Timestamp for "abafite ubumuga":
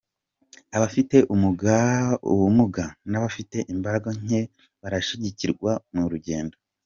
0.75-2.85